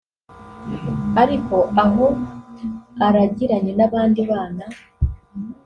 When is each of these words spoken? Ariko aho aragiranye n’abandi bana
Ariko 1.21 1.55
aho 1.83 2.05
aragiranye 3.07 3.71
n’abandi 3.75 4.21
bana 4.31 4.65